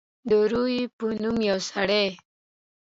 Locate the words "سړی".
1.69-2.05